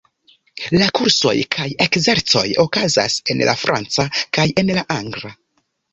[0.81, 4.07] La kursoj kaj ekzercoj okazas en la franca
[4.39, 5.33] kaj en la angla.